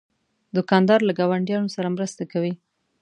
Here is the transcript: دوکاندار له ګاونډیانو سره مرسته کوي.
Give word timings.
دوکاندار 0.55 0.99
له 1.07 1.13
ګاونډیانو 1.19 1.73
سره 1.75 1.93
مرسته 1.95 2.23
کوي. 2.31 2.53